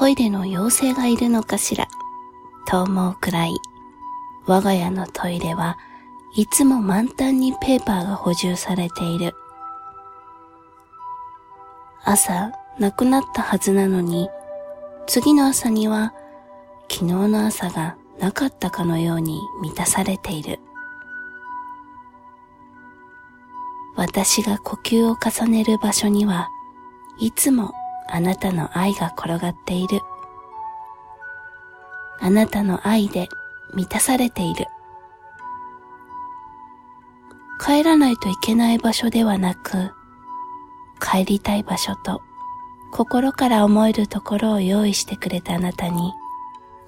[0.00, 1.86] トイレの妖精がいるのかしら
[2.66, 3.52] と思うくらい、
[4.46, 5.76] 我が家のトイレは
[6.34, 9.34] いつも満タンにペーパーが補充されている。
[12.02, 14.30] 朝、なくなったはずなのに、
[15.06, 16.14] 次の朝には
[16.90, 20.60] 昨日の朝がなかったかのように満たされている。
[23.96, 26.48] 私が呼吸を重ねる場所には
[27.18, 27.74] いつも
[28.12, 30.00] あなたの愛が転がっている。
[32.20, 33.28] あなたの愛で
[33.74, 34.66] 満たされている。
[37.64, 39.92] 帰らないといけない場所ではなく、
[41.00, 42.22] 帰りたい場所と
[42.90, 46.12] 心から思えるところを用意してくれたあなたに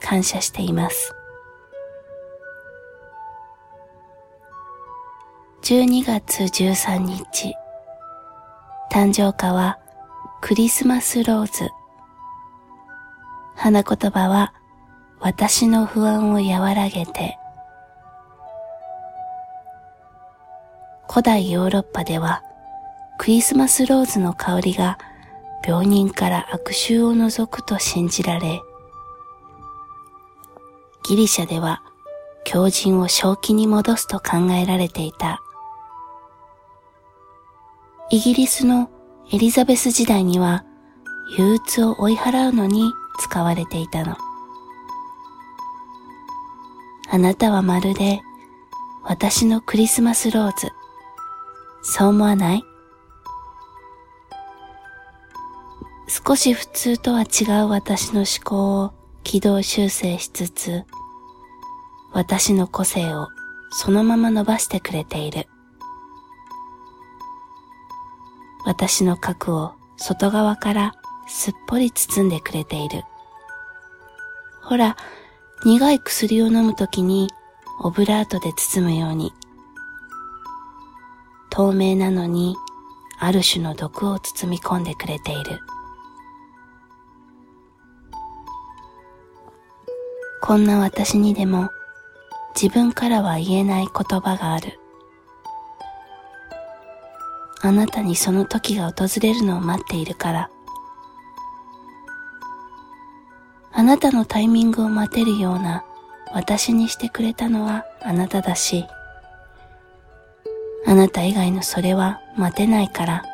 [0.00, 1.14] 感謝しています。
[5.62, 7.54] 12月13日、
[8.90, 9.78] 誕生花は
[10.40, 11.68] クリスマスローズ。
[13.56, 14.54] 花言葉は
[15.20, 17.36] 私の不安を和らげて。
[21.10, 22.42] 古代ヨーロッパでは
[23.18, 24.98] クリスマスローズの香りが
[25.66, 28.60] 病人から悪臭を除くと信じられ、
[31.02, 31.82] ギリシャでは
[32.44, 35.42] 狂人を正気に戻すと考えられていた。
[38.10, 38.88] イギリスの
[39.30, 40.64] エリザベス時代には
[41.36, 44.16] 憂鬱を追い払うのに使われていたの。
[47.10, 48.22] あなたはまるで
[49.04, 50.72] 私のクリスマスローズ。
[51.82, 52.62] そう思わない？
[56.08, 58.92] 少し普通とは違う私の思考を
[59.24, 60.84] 軌道修正しつつ、
[62.12, 63.28] 私の個性を
[63.70, 65.48] そのまま伸ばしてくれている。
[68.64, 70.94] 私の核を外側から
[71.26, 73.02] すっぽり包んでくれている。
[74.62, 74.96] ほら、
[75.64, 77.28] 苦い薬を飲むときに
[77.80, 79.32] オブラートで包むように。
[81.50, 82.56] 透明なのに
[83.18, 85.60] ある種の毒を包み込んでくれている。
[90.40, 91.68] こんな私にでも
[92.54, 94.78] 自分からは言えない言葉がある。
[97.60, 100.50] あなたにその時が訪れるのを待っているから。
[103.72, 105.84] あなたのタイミングを待てるような
[106.32, 108.84] 私にしてくれたのはあなただし、
[110.86, 113.24] あなた以外のそれは待てないから、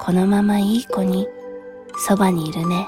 [0.00, 1.26] このままいい子に
[1.96, 2.86] そばにいるね。